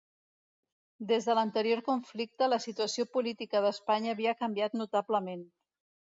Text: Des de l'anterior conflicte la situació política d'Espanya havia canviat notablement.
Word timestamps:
Des 1.11 1.27
de 1.27 1.35
l'anterior 1.39 1.81
conflicte 1.89 2.47
la 2.53 2.59
situació 2.65 3.07
política 3.19 3.63
d'Espanya 3.67 4.17
havia 4.19 4.35
canviat 4.43 4.81
notablement. 4.85 5.47